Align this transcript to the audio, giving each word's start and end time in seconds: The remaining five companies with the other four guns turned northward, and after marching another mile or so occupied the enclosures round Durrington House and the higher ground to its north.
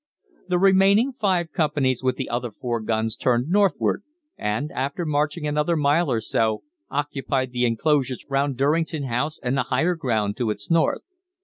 The 0.47 0.57
remaining 0.57 1.13
five 1.13 1.51
companies 1.51 2.01
with 2.01 2.15
the 2.15 2.27
other 2.27 2.49
four 2.51 2.79
guns 2.79 3.15
turned 3.15 3.49
northward, 3.49 4.01
and 4.35 4.71
after 4.71 5.05
marching 5.05 5.45
another 5.45 5.75
mile 5.77 6.09
or 6.11 6.19
so 6.21 6.63
occupied 6.89 7.51
the 7.51 7.65
enclosures 7.65 8.25
round 8.27 8.57
Durrington 8.57 9.03
House 9.03 9.37
and 9.43 9.55
the 9.55 9.61
higher 9.69 9.93
ground 9.93 10.37
to 10.37 10.49
its 10.49 10.71
north. 10.71 11.03